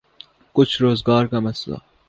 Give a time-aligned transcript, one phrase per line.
[0.55, 1.77] کچھ روزگار کا مسئلہ۔